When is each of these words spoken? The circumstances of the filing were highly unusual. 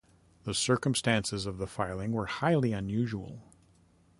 The 0.45 0.55
circumstances 0.55 1.45
of 1.45 1.59
the 1.59 1.67
filing 1.67 2.11
were 2.11 2.25
highly 2.25 2.73
unusual. 2.73 3.51